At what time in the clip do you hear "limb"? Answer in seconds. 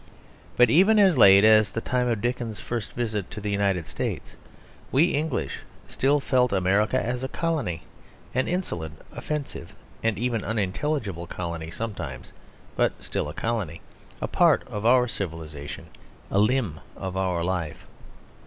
16.39-16.79